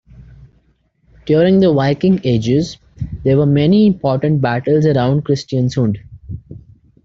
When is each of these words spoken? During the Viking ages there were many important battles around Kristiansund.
During 1.27 1.59
the 1.59 1.71
Viking 1.71 2.21
ages 2.23 2.79
there 3.23 3.37
were 3.37 3.45
many 3.45 3.85
important 3.85 4.41
battles 4.41 4.87
around 4.87 5.25
Kristiansund. 5.25 5.99